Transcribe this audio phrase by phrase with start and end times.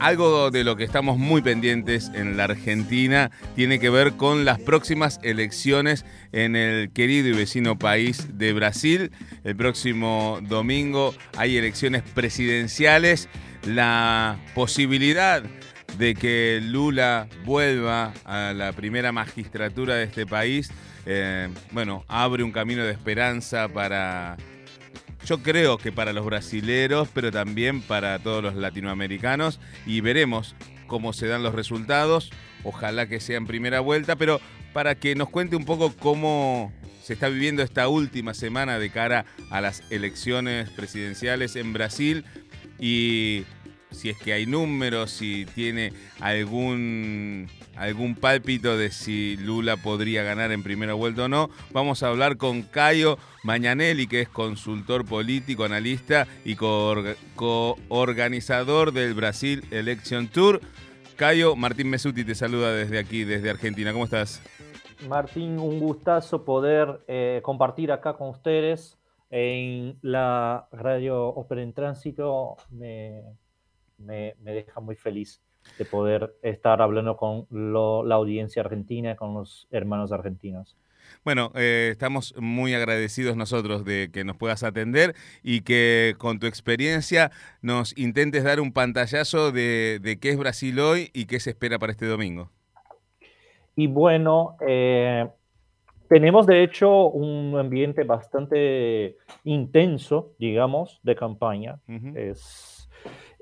[0.00, 4.58] algo de lo que estamos muy pendientes en la Argentina tiene que ver con las
[4.58, 9.12] próximas elecciones en el querido y vecino país de Brasil.
[9.44, 13.28] El próximo domingo hay elecciones presidenciales.
[13.66, 15.42] La posibilidad
[15.98, 20.70] de que Lula vuelva a la primera magistratura de este país,
[21.04, 24.38] eh, bueno, abre un camino de esperanza para
[25.30, 29.60] yo creo que para los brasileros, pero también para todos los latinoamericanos.
[29.86, 30.56] Y veremos
[30.88, 32.32] cómo se dan los resultados.
[32.64, 34.40] Ojalá que sea en primera vuelta, pero
[34.72, 39.24] para que nos cuente un poco cómo se está viviendo esta última semana de cara
[39.50, 42.24] a las elecciones presidenciales en Brasil
[42.80, 43.44] y
[43.90, 50.52] si es que hay números, si tiene algún, algún pálpito de si Lula podría ganar
[50.52, 51.50] en primera vuelta o no.
[51.72, 59.64] Vamos a hablar con Cayo Mañanelli, que es consultor político, analista y coorganizador del Brasil
[59.70, 60.60] Election Tour.
[61.16, 63.92] Cayo, Martín Mesuti te saluda desde aquí, desde Argentina.
[63.92, 64.42] ¿Cómo estás?
[65.08, 68.98] Martín, un gustazo poder eh, compartir acá con ustedes
[69.30, 72.56] en la radio Ópera en Tránsito.
[74.00, 75.40] Me, deja muy feliz
[75.78, 80.76] de poder estar hablando con la audiencia argentina, con los hermanos argentinos.
[81.24, 86.46] Bueno, eh, estamos muy agradecidos nosotros de que nos puedas atender y que con tu
[86.46, 87.30] experiencia
[87.62, 91.92] nos intentes dar un pantallazo de, qué es Brasil hoy y qué se espera para
[91.92, 92.50] este domingo.
[93.76, 95.28] Y bueno, eh,
[96.08, 101.80] tenemos de hecho un ambiente bastante intenso, digamos, de campaña.
[102.14, 102.79] Es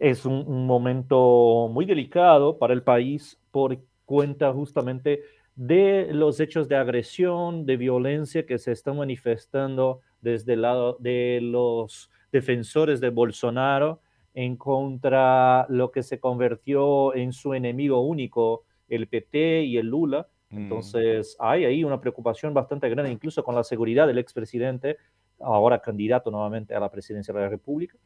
[0.00, 5.22] es un, momento muy delicado para el país por cuenta justamente
[5.54, 11.40] de los hechos de agresión, de violencia que se están manifestando desde el lado de
[11.42, 14.00] los defensores de Bolsonaro
[14.34, 20.28] en contra lo que se convirtió en su enemigo único, el PT y el Lula.
[20.50, 20.58] Mm.
[20.58, 24.96] Entonces hay ahí una preocupación bastante grande, incluso con la seguridad del expresidente,
[25.40, 27.96] ahora candidato nuevamente a la presidencia de la República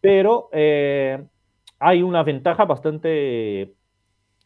[0.00, 1.22] pero eh,
[1.78, 3.74] hay una ventaja bastante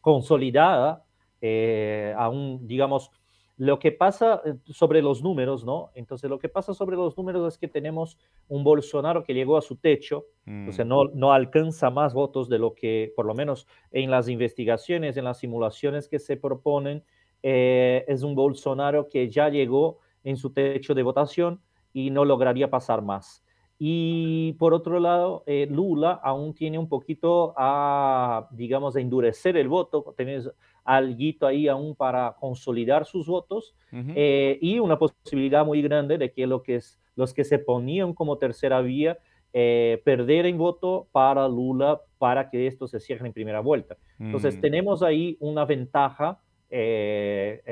[0.01, 1.05] consolidada,
[1.41, 3.11] eh, aún, digamos,
[3.57, 5.91] lo que pasa eh, sobre los números, ¿no?
[5.95, 9.63] Entonces, lo que pasa sobre los números es que tenemos un Bolsonaro que llegó a
[9.63, 10.27] su techo,
[10.69, 10.89] o sea, mm.
[10.89, 15.25] no, no alcanza más votos de lo que, por lo menos en las investigaciones, en
[15.25, 17.05] las simulaciones que se proponen,
[17.43, 21.61] es un Bolsonaro que ya llegó en su techo de votación
[21.93, 23.44] y no lograría pasar más.
[23.79, 29.69] Y por otro lado, eh, Lula aún tiene un poquito a, digamos, a endurecer el
[29.69, 30.51] voto, tenés
[30.85, 36.47] algo ahí aún para consolidar sus votos eh, y una posibilidad muy grande de que,
[36.47, 39.19] lo que es, los que se ponían como tercera vía
[39.53, 43.97] eh, perder en voto para Lula para que esto se cierre en primera vuelta.
[44.21, 44.61] Entonces, mm.
[44.61, 46.41] tenemos ahí una ventaja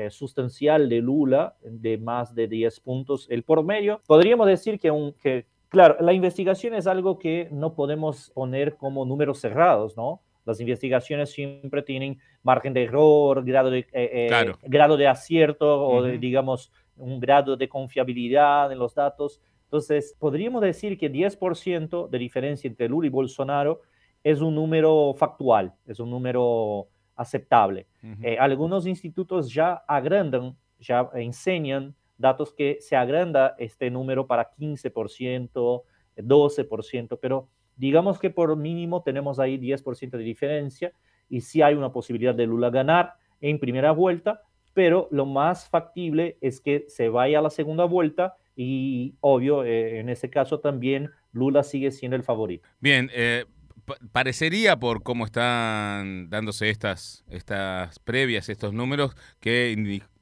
[0.09, 3.99] sustancial de Lula de más de 10 puntos el por medio.
[4.07, 9.05] Podríamos decir que, un, que, Claro, la investigación es algo que no podemos poner como
[9.05, 10.21] números cerrados, ¿no?
[10.45, 16.03] Las investigaciones siempre tienen margen de error, grado de, eh, eh, grado de acierto o,
[16.03, 19.41] digamos, un grado de confiabilidad en los datos.
[19.63, 23.81] Entonces, podríamos decir que 10% de diferencia entre Lula y Bolsonaro
[24.23, 27.87] es un número factual, es un número aceptable.
[28.21, 35.83] Eh, algunos institutos ya agrandan, ya enseñan datos que se agranda este número para 15%,
[36.17, 40.93] 12%, pero digamos que por mínimo tenemos ahí 10% de diferencia
[41.29, 44.41] y sí hay una posibilidad de Lula ganar en primera vuelta,
[44.73, 49.99] pero lo más factible es que se vaya a la segunda vuelta y obvio, eh,
[49.99, 52.67] en ese caso también Lula sigue siendo el favorito.
[52.79, 53.45] Bien, eh,
[54.11, 59.71] parecería por cómo están dándose estas, estas previas, estos números, que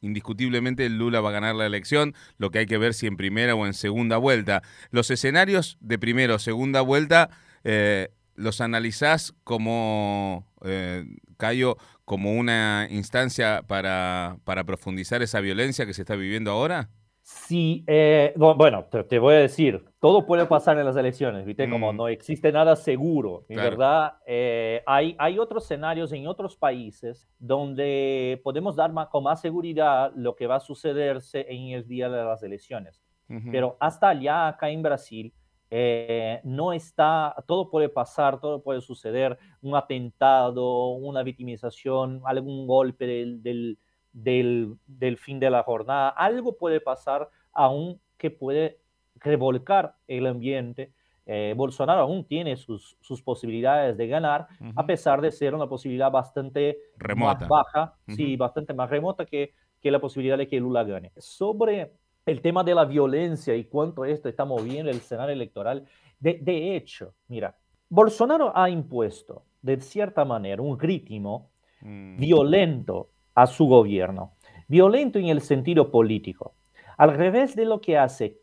[0.02, 3.56] indiscutiblemente Lula va a ganar la elección, lo que hay que ver si en primera
[3.56, 4.62] o en segunda vuelta.
[4.90, 7.30] Los escenarios de primera o segunda vuelta,
[7.64, 11.06] eh, ¿los analizás como, eh,
[11.38, 16.90] Cayo, como una instancia para, para profundizar esa violencia que se está viviendo ahora?
[17.24, 21.70] Sí, eh, bueno, te, voy a decir, todo puede pasar en las elecciones, ¿viste?
[21.70, 21.96] Como mm.
[21.96, 24.16] no existe nada seguro, en verdad.
[24.26, 30.12] Eh, hay, hay otros escenarios en otros países donde podemos dar más, con más seguridad
[30.16, 33.02] lo que va a sucederse en el día de las elecciones.
[33.50, 35.34] Pero hasta allá, acá en Brasil,
[35.70, 43.06] eh, no está, todo puede pasar, todo puede suceder, un atentado, una victimización, algún golpe
[43.06, 43.78] del
[44.14, 46.10] del, fin de la jornada.
[46.10, 48.81] Algo puede pasar aún que puede
[49.22, 50.92] revolcar el ambiente
[51.26, 56.12] eh, Bolsonaro aún tiene sus, sus posibilidades de ganar, a pesar de ser una posibilidad
[56.12, 57.48] bastante remota.
[57.48, 61.12] más baja, sí, bastante más remota que, que la posibilidad de que Lula gane.
[61.18, 61.94] Sobre
[62.26, 65.86] el tema de la violencia y cuánto esto está moviendo el escenario electoral,
[66.20, 67.56] de, de hecho, mira,
[67.88, 71.52] Bolsonaro ha impuesto de cierta manera un ritmo
[71.82, 72.18] mm.
[72.18, 74.34] violento a su gobierno,
[74.68, 76.56] violento en el sentido político,
[76.98, 78.41] al revés de lo que hace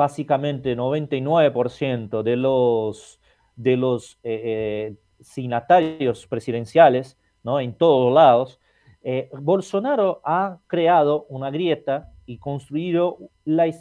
[0.00, 3.20] básicamente 99% de los,
[3.54, 7.60] de los eh, eh presidenciales ¿no?
[7.60, 8.60] en todos lados,
[9.02, 13.18] eh, Bolsonaro ha creado una grieta y construido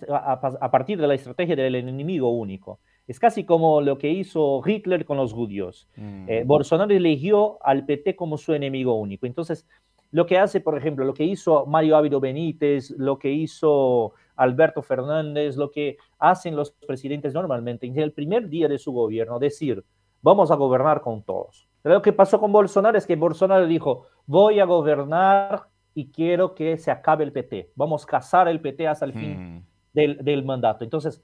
[0.10, 2.82] a, partir de la estrategia del enemigo único.
[3.08, 5.88] Es casi como lo que hizo Hitler con los judíos.
[6.28, 6.48] Eh, mm.
[6.48, 9.26] Bolsonaro eligió al PT como su enemigo único.
[9.26, 9.66] Entonces,
[10.12, 14.82] lo que hace, por ejemplo, lo que hizo Mario Ávila Benítez, lo que hizo Alberto
[14.82, 19.84] Fernández, lo que hacen los presidentes normalmente en el primer día de su gobierno, decir,
[20.22, 21.68] vamos a gobernar con todos.
[21.84, 25.64] lo que pasó con Bolsonaro es que Bolsonaro dijo, voy a gobernar
[25.94, 29.58] y quiero que se acabe el PT, vamos a cazar el PT hasta el fin
[29.58, 29.66] hmm.
[29.92, 30.86] del, del, mandato.
[30.86, 31.22] Entonces,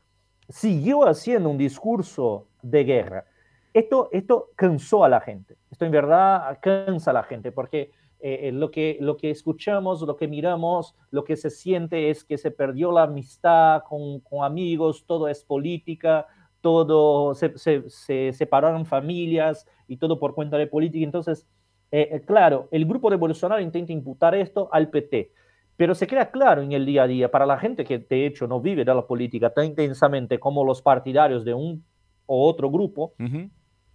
[0.49, 3.25] siguió haciendo un discurso de guerra.
[3.73, 8.47] Esto, esto cansó a la gente, esto en verdad cansa a la gente, porque eh,
[8.47, 12.37] eh, lo, que, lo que escuchamos, lo que miramos, lo que se siente es que
[12.37, 16.25] se perdió la amistad con, con amigos, todo es política,
[16.61, 17.53] todo se,
[17.87, 21.03] se, separaron familias y todo por cuenta de política.
[21.03, 21.47] Entonces,
[21.91, 25.31] eh, claro, el grupo de Bolsonaro intenta imputar esto al PT,
[25.77, 28.47] pero se queda claro en el día a día para la gente que de hecho
[28.47, 31.85] no vive de la política tan intensamente como los partidarios de un
[32.25, 33.13] o otro grupo,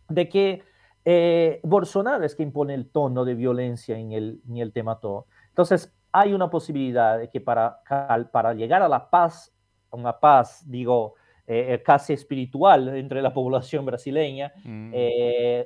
[0.08, 0.62] de que
[1.05, 5.26] eh, Bolsonaro es quien pone el tono de violencia en el, en el tema todo.
[5.49, 7.81] Entonces, hay una posibilidad de que para,
[8.32, 9.55] para llegar a la paz,
[9.91, 11.14] una paz, digo,
[11.47, 14.93] eh, eh, casi espiritual entre la población brasileña, mm.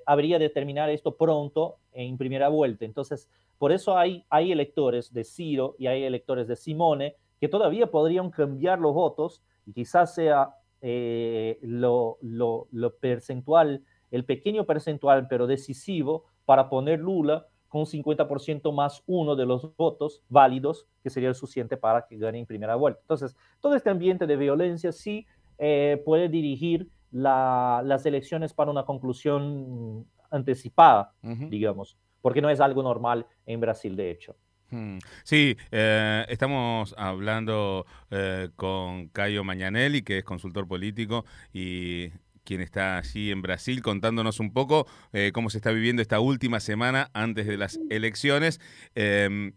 [0.07, 2.85] habría de terminar esto pronto en primera vuelta.
[2.85, 3.29] Entonces,
[3.59, 8.31] por eso hay, hay electores de Ciro y hay electores de Simone que todavía podrían
[8.31, 13.83] cambiar los votos y quizás sea lo, lo, lo percentual
[14.15, 20.23] el pequeño percentual, pero decisivo, para poner Lula con 50% más uno de los votos
[20.29, 23.01] válidos, que sería el suficiente para que gane en primera vuelta.
[23.01, 25.27] Entonces, todo este ambiente de violencia sí
[25.59, 33.27] eh, puede dirigir las elecciones para una conclusión anticipada, digamos, porque no es algo normal
[33.47, 34.37] en Brasil, de hecho.
[34.71, 34.99] Hmm.
[35.23, 42.11] Sí, eh, estamos hablando eh, con Cayo Mañanelli, que es consultor político, y
[42.45, 46.61] quien está allí en Brasil, contándonos un poco eh, cómo se está viviendo esta última
[46.61, 48.61] semana antes de las elecciones.
[48.95, 49.53] Em,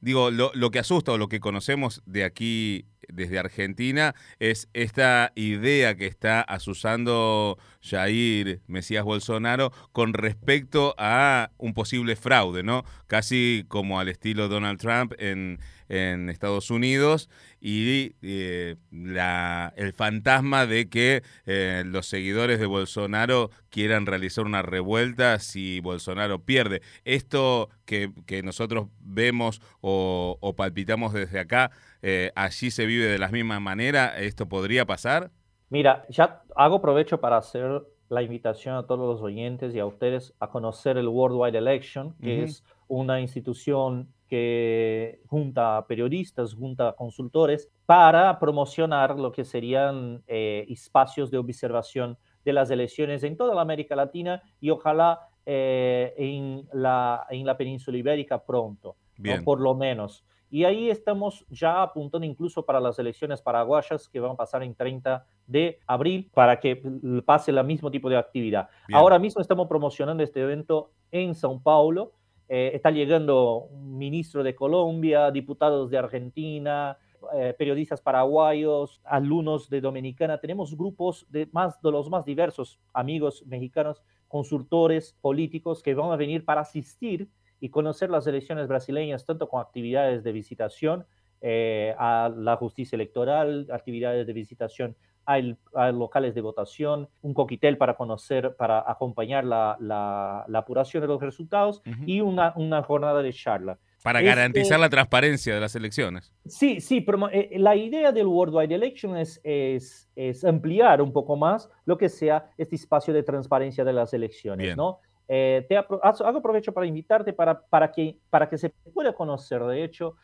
[0.00, 5.96] digo, lo, que asusta o lo que conocemos de aquí desde Argentina es esta idea
[5.96, 12.84] que está asusando Jair Mesías Bolsonaro con respecto a un posible fraude, ¿no?
[13.06, 17.28] Casi como al estilo Donald Trump en, en Estados Unidos
[17.60, 24.62] y eh, la, el fantasma de que eh, los seguidores de Bolsonaro quieran realizar una
[24.62, 26.82] revuelta si Bolsonaro pierde.
[27.04, 28.12] Esto que,
[28.44, 31.70] nosotros vemos o, palpitamos desde acá,
[32.02, 35.30] eh, allí se vive de la misma manera, ¿esto podría pasar?
[35.70, 40.34] Mira, ya hago provecho para hacer la invitación a todos los oyentes y a ustedes
[40.40, 48.38] a conocer el Worldwide Election, que es una institución que junta periodistas, junta consultores para
[48.38, 53.96] promocionar lo que serían eh, espacios de observación de las elecciones en toda la América
[53.96, 58.96] Latina y ojalá eh, en, la, en la península ibérica pronto,
[59.44, 60.24] por lo menos.
[60.50, 64.74] Y ahí estamos ya apuntando incluso para las elecciones paraguayas que van a pasar en
[64.74, 66.82] 30 de abril para que
[67.24, 68.68] pase el mismo tipo de actividad.
[68.92, 72.12] Ahora mismo estamos promocionando este evento en São Paulo.
[72.48, 76.96] Eh, está llegando un ministro de Colombia, diputados de Argentina,
[77.34, 80.38] eh, periodistas paraguayos, alumnos de Dominicana.
[80.38, 86.16] Tenemos grupos de, más, de los más diversos amigos mexicanos, consultores políticos que van a
[86.16, 87.28] venir para asistir
[87.60, 91.06] y conocer las elecciones brasileñas, tanto con actividades de visitación
[91.40, 94.96] eh, a la justicia electoral, actividades de visitación
[95.28, 101.20] a, locales de votación, un coquitel para conocer, para acompañar la, la, apuración de los
[101.20, 103.78] resultados y una, una jornada de charla.
[104.02, 106.32] Para garantizar la transparencia de las elecciones.
[106.46, 111.36] Sí, sí, pero eh, la idea del Worldwide Election es, es, es, ampliar un poco
[111.36, 115.00] más lo que sea este espacio de transparencia de las elecciones, ¿no?
[115.26, 119.84] Eh, te hago provecho para invitarte para, para, que, para que se pueda conocer, de
[119.84, 120.16] hecho,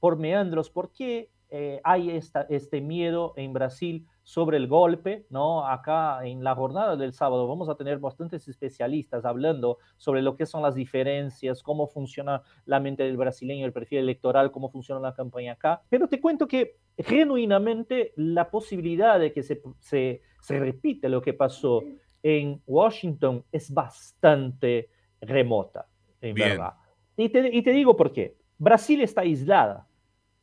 [0.00, 5.66] por meandros, por qué eh, hay esta, este miedo en Brasil sobre el golpe, ¿no?
[5.66, 10.46] Acá en la jornada del sábado vamos a tener bastantes especialistas hablando sobre lo que
[10.46, 15.14] son las diferencias, cómo funciona la mente del brasileño, el perfil electoral, cómo funciona la
[15.14, 15.82] campaña acá.
[15.88, 21.32] Pero te cuento que genuinamente la posibilidad de que se, se, se repite lo que
[21.32, 21.82] pasó
[22.22, 25.86] en Washington es bastante remota,
[26.20, 26.74] en verdad.
[27.16, 28.36] Y te, y te digo por qué.
[28.58, 29.86] Brasil está aislada.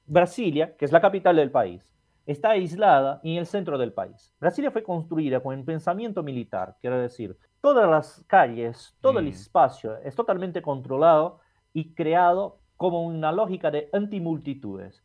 [0.06, 1.97] Brasilia, que es la capital del país,
[2.28, 4.34] está aislada en el centro del país.
[4.40, 9.30] Brasilia fue construida con el pensamiento militar, quiero decir, todas las calles, todo el mm.
[9.30, 11.40] espacio es totalmente controlado
[11.74, 15.04] y creado como una lógica de antimultitudes.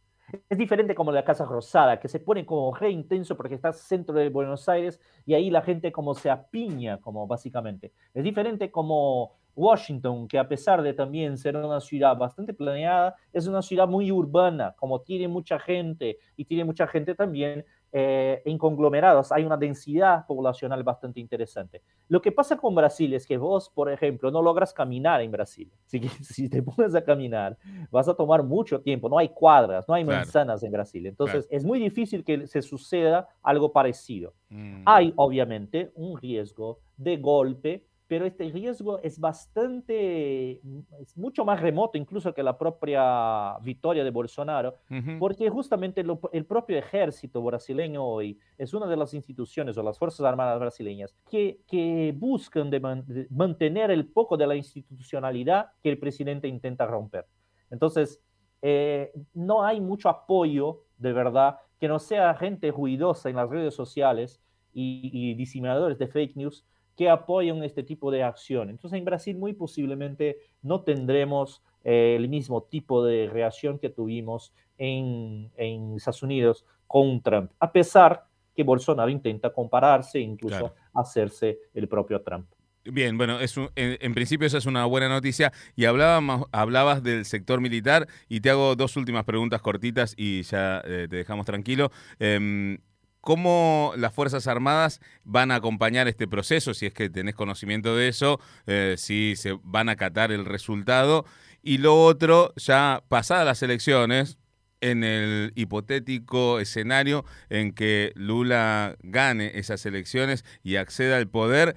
[0.49, 4.15] Es diferente como la Casa Rosada, que se pone como re intenso porque está centro
[4.15, 7.93] de Buenos Aires y ahí la gente como se apiña, como básicamente.
[8.15, 13.47] Es diferente como Washington, que a pesar de también ser una ciudad bastante planeada, es
[13.47, 18.57] una ciudad muy urbana, como tiene mucha gente y tiene mucha gente también eh, en
[18.57, 21.83] conglomerados, hay una densidad poblacional bastante interesante.
[22.09, 25.71] Lo que pasa con Brasil es que vos, por ejemplo, no logras caminar en Brasil.
[25.85, 27.59] Si, si te pones a caminar,
[27.91, 31.07] vas a tomar mucho tiempo, no hay cuadras, no hay manzanas en Brasil.
[31.07, 34.33] Entonces, es muy difícil que se suceda algo parecido.
[34.49, 34.85] Mm.
[34.87, 40.61] Hay, obviamente, un riesgo de golpe pero este riesgo es bastante,
[41.01, 44.75] es mucho más remoto incluso que la propia victoria de Bolsonaro,
[45.19, 46.05] porque justamente
[46.35, 51.17] el propio ejército brasileño hoy es una de las instituciones o las Fuerzas Armadas brasileñas
[51.31, 57.25] que, que buscan de mantener el poco de la institucionalidad que el presidente intenta romper.
[57.71, 58.21] Entonces,
[58.61, 63.75] eh, no hay mucho apoyo de verdad que no sea gente ruidosa en las redes
[63.75, 64.43] sociales
[64.75, 68.71] y, y diseminadores de fake news que apoyan este tipo de acción.
[68.71, 74.53] Entonces en Brasil muy posiblemente no tendremos eh, el mismo tipo de reacción que tuvimos
[74.79, 81.59] en, en, Estados Unidos con Trump, a pesar que Bolsonaro intenta compararse e incluso hacerse
[81.75, 82.47] el propio Trump.
[82.85, 85.53] Bien, bueno, es en, principio esa es una buena noticia.
[85.77, 90.83] Y hablabas, hablabas del sector militar y te hago dos últimas preguntas cortitas y ya
[90.85, 91.93] eh, te dejamos tranquilo.
[92.19, 92.79] Em,
[93.23, 96.75] ¿Cómo las Fuerzas Armadas van a acompañar este proceso?
[96.75, 101.25] Si es que tenés conocimiento de eso, eh, si se van a acatar el resultado.
[101.63, 104.39] Y lo otro, ya pasadas las elecciones,
[104.81, 111.77] en el hipotético escenario en que Lula gane esas elecciones y acceda al poder,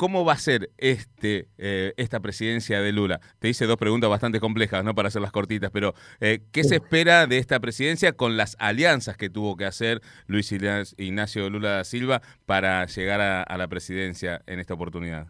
[0.00, 3.20] ¿Cómo va a ser este, eh, esta presidencia de Lula?
[3.38, 4.94] Te hice dos preguntas bastante complejas, ¿no?
[4.94, 5.92] Para hacerlas cortitas, pero
[6.22, 10.50] eh, ¿qué se espera de esta presidencia con las alianzas que tuvo que hacer Luis
[10.52, 15.26] Ignacio Lula da Silva para llegar a, la presidencia en esta oportunidad?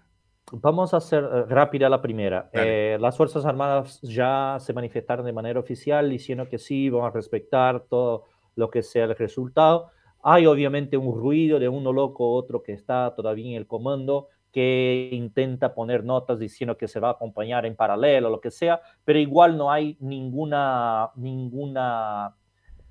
[0.53, 2.49] Vamos a hacer eh, rápida la primera.
[2.55, 7.87] las Fuerzas Armadas ya se manifestaron de manera oficial diciendo que sí, van a respetar
[7.91, 9.89] todo lo que sea el resultado.
[10.23, 15.11] Hay obviamente un ruido de uno loco, otro que está todavía en el comando que
[15.13, 19.19] intenta poner notas diciendo que se va a acompañar en paralelo, lo que sea, pero
[19.19, 22.35] igual no hay ninguna, ninguna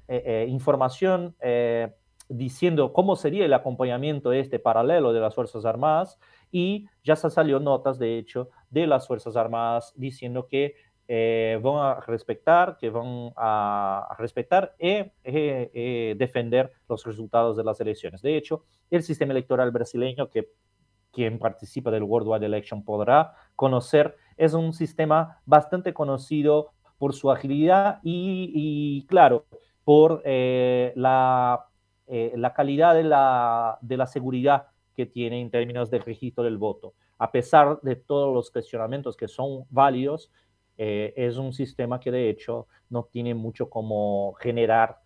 [0.08, 1.94] eh, eh, información eh,
[2.30, 6.20] diciendo cómo sería el acompañamiento de este paralelo de las Fuerzas Armadas
[6.51, 10.75] y ya se salió notas, de hecho, de las Fuerzas Armadas diciendo que
[11.63, 15.06] van a respetar, que van a respetar y
[16.13, 18.22] defender los resultados de las elecciones.
[18.22, 20.51] De hecho, el sistema electoral brasileño, que
[21.12, 28.00] quien participa del Worldwide Election podrá conocer, es un sistema bastante conocido por su agilidad
[28.04, 29.46] y, claro,
[29.84, 31.66] por eh, la,
[32.08, 36.58] eh, la, calidad de la, de la seguridad que tiene en términos de registro del
[36.58, 36.94] voto.
[37.18, 40.32] A pesar de todos los cuestionamientos que son válidos,
[40.78, 45.00] eh, es un sistema que de hecho no tiene mucho como generar,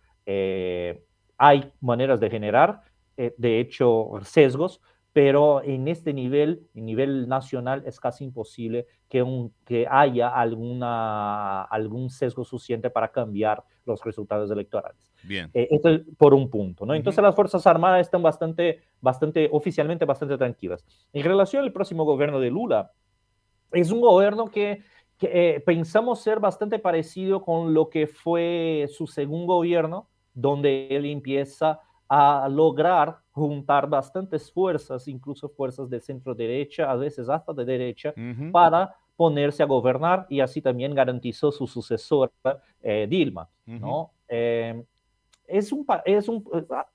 [1.36, 2.80] hay maneras de generar,
[3.16, 4.80] de hecho, sesgos,
[5.14, 11.62] pero en este nivel, en nivel nacional, es casi imposible que, un, que haya alguna,
[11.62, 15.12] algún sesgo suficiente para cambiar los resultados electorales.
[15.22, 15.50] Bien.
[15.54, 16.94] Eh, esto es por un punto, ¿no?
[16.94, 20.84] Entonces las Fuerzas Armadas están bastante, bastante, oficialmente bastante tranquilas.
[21.12, 22.90] En relación al próximo gobierno de Lula,
[23.70, 24.82] es un gobierno que,
[25.16, 31.04] que eh, pensamos ser bastante parecido con lo que fue su segundo gobierno, donde él
[31.04, 37.64] empieza a lograr juntar bastantes fuerzas, incluso fuerzas de centro derecha, a veces hasta de
[37.64, 38.14] derecha,
[38.52, 42.32] para ponerse a gobernar y así también garantizó su sucesora
[42.82, 44.10] eh, Dilma, ¿no?
[44.28, 44.84] Em,
[45.46, 46.44] es un, es un,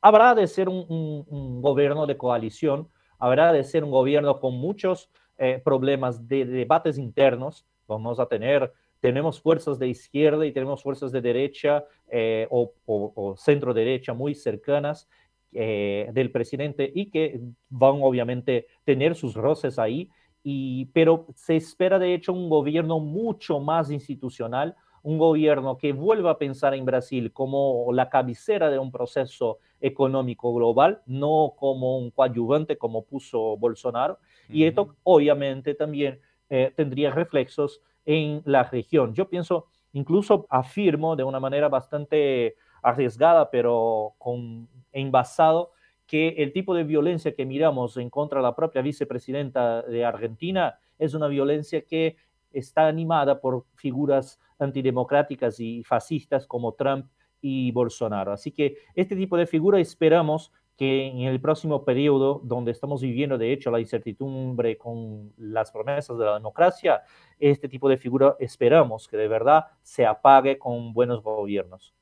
[0.01, 2.87] habrá de ser un, gobierno de coalición,
[3.19, 8.73] habrá de ser un gobierno con muchos eh, problemas de, debates internos, vamos a tener
[8.99, 14.35] tenemos fuerzas de izquierda y tenemos fuerzas de derecha eh, o, o, centro derecha muy
[14.35, 15.07] cercanas
[15.51, 17.39] eh, del presidente y que
[17.69, 20.09] van obviamente tener sus roces ahí,
[20.43, 26.31] y, pero se espera de hecho un gobierno mucho más institucional, un gobierno que vuelva
[26.31, 32.11] a pensar en Brasil como la cabecera de un proceso económico global, no como un
[32.11, 34.19] coadyuvante como puso Bolsonaro.
[34.49, 39.13] Y esto obviamente también eh, tendría reflexos en la región.
[39.13, 45.71] Yo pienso, incluso afirmo de una manera bastante arriesgada, pero con envasado,
[46.05, 50.79] que el tipo de violencia que miramos en contra de la propia vicepresidenta de Argentina
[50.97, 52.17] es una violencia que
[52.51, 57.05] está animada por figuras antidemocráticas y fascistas como Trump
[57.41, 58.31] y Bolsonaro.
[58.31, 63.37] Así que este tipo de figura esperamos que en el próximo periodo, donde estamos viviendo
[63.37, 67.01] de hecho la incertidumbre con las promesas de la democracia,
[67.37, 71.93] este tipo de figura esperamos que de verdad se apague con buenos gobiernos.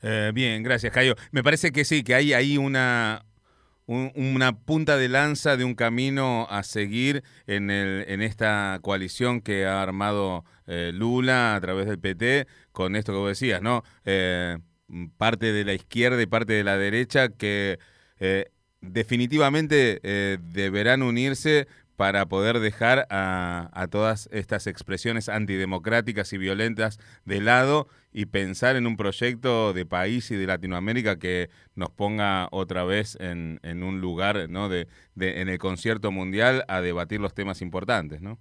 [0.00, 1.14] Eh, bien, gracias, Cayo.
[1.30, 3.26] Me parece que sí, que hay ahí una,
[3.86, 9.66] una punta de lanza de un camino a seguir en, el, en esta coalición que
[9.66, 13.84] ha armado eh, Lula a través del PT, con esto que vos decías, ¿no?
[14.06, 14.56] Eh,
[15.16, 17.78] parte de la izquierda y parte de la derecha que
[18.80, 20.00] definitivamente
[20.52, 21.66] deberán unirse
[22.00, 28.86] para poder dejar a, todas estas expresiones antidemocráticas y violentas de lado y pensar en
[28.86, 34.48] un proyecto de país y de Latinoamérica que nos ponga otra vez en, un lugar,
[34.48, 34.70] ¿no?
[34.70, 34.86] De,
[35.18, 38.38] en el concierto mundial a debatir los temas importantes, ¿no?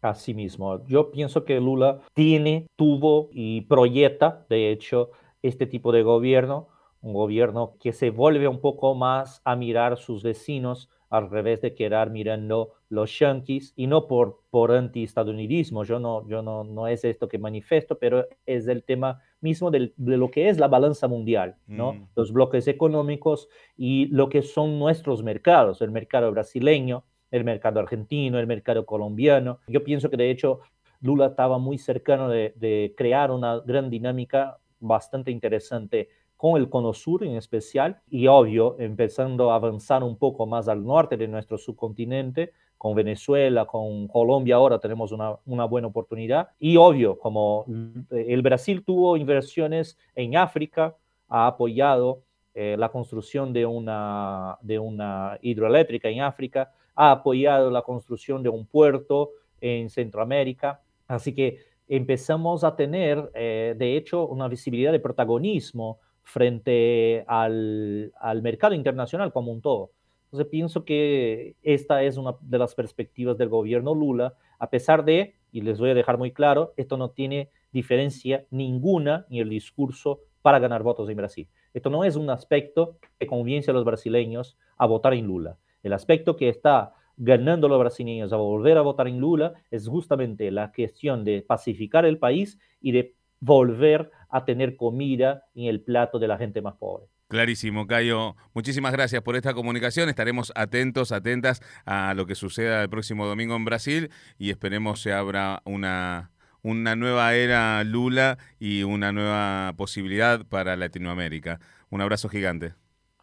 [0.00, 0.82] Así mismo.
[0.86, 5.10] Yo pienso que Lula tiene, tuvo y proyecta, de hecho,
[5.42, 6.68] este tipo de gobierno,
[7.00, 11.74] un gobierno que se vuelve un poco más a mirar sus vecinos al revés de
[11.74, 17.04] quedar mirando los yanquis y no por, por anti-estadounidismo, yo, no, yo no, no es
[17.04, 21.56] esto que manifiesto, pero es el tema mismo de lo que es la balanza mundial,
[21.66, 21.94] ¿no?
[21.94, 22.08] Mm.
[22.16, 28.38] Los bloques económicos y lo que son nuestros mercados, el mercado brasileño, el mercado argentino,
[28.38, 29.60] el mercado colombiano.
[29.68, 30.60] Yo pienso que de hecho
[31.00, 36.92] Lula estaba muy cercano de, de crear una gran dinámica bastante interesante con el Cono
[36.94, 41.58] Sur en especial y obvio empezando a avanzar un poco más al norte de nuestro
[41.58, 46.50] subcontinente, con Venezuela, con Colombia ahora tenemos una, una, buena oportunidad.
[46.60, 47.66] Y obvio, como
[48.10, 50.94] el Brasil tuvo inversiones en África,
[51.28, 52.22] ha apoyado
[52.54, 58.48] eh, la construcción de una, de una hidroeléctrica en África, ha apoyado la construcción de
[58.48, 60.80] un puerto en Centroamérica.
[61.06, 68.74] Así que empezamos a tener, eh, de hecho, una visibilidad de protagonismo frente al, mercado
[68.74, 69.92] internacional como un todo.
[70.26, 75.36] Entonces pienso que esta es una de las perspectivas del gobierno Lula, a pesar de,
[75.52, 80.20] y les voy a dejar muy claro, esto no tiene diferencia ninguna en el discurso
[80.42, 81.48] para ganar votos en Brasil.
[81.72, 85.56] Esto no es un aspecto que conviene a los brasileños a votar en Lula.
[85.82, 90.50] El aspecto que está ganando los brasileños a volver a votar en Lula es justamente
[90.50, 96.18] la cuestión de pacificar el país y de volver a tener comida en el plato
[96.18, 97.06] de la gente más pobre.
[97.28, 98.36] Clarísimo, Cayo.
[98.54, 100.08] Muchísimas gracias por esta comunicación.
[100.08, 105.12] Estaremos atentos, atentas a lo que suceda el próximo domingo en Brasil y esperemos se
[105.12, 106.30] abra una,
[106.62, 111.60] una nueva era Lula y una nueva posibilidad para Latinoamérica.
[111.90, 112.74] Un abrazo gigante.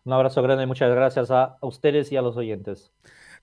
[0.04, 2.92] Un abrazo grande y muchas gracias a ustedes y a los oyentes.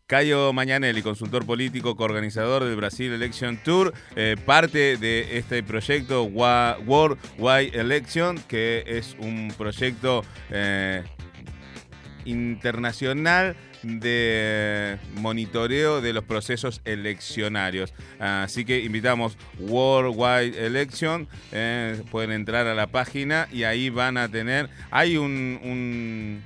[0.06, 7.18] Cayo Mañanelli, consultor político, coorganizador del Brasil Election Tour, eh, parte de este proyecto World
[7.38, 11.02] Wide Election, que es un proyecto eh,
[12.24, 17.94] internacional de monitoreo de los procesos eleccionarios.
[18.18, 24.28] Así que invitamos Worldwide Election, eh, pueden entrar a la página y ahí van a
[24.28, 26.42] tener, hay un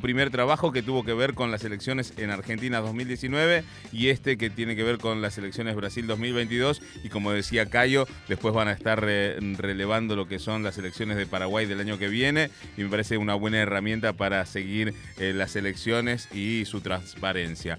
[0.00, 4.50] primer trabajo que tuvo que ver con las elecciones en Argentina 2019 y este que
[4.50, 8.72] tiene que ver con las elecciones Brasil 2022 y como decía Cayo, después van a
[8.72, 12.90] estar relevando lo que son las elecciones de Paraguay del año que viene y me
[12.90, 17.78] parece una buena herramienta para seguir eh, las elecciones y su transparencia.